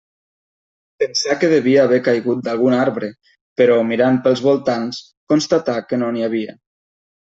Pensà 1.03 1.35
que 1.43 1.49
devia 1.51 1.83
haver 1.83 1.99
caigut 2.09 2.41
d'algun 2.49 2.77
arbre, 2.79 3.11
però, 3.63 3.79
mirant 3.93 4.21
pels 4.27 4.45
voltants, 4.51 5.07
constatà 5.35 5.81
que 5.91 6.05
no 6.05 6.15
n'hi 6.19 6.31
havia. 6.33 6.63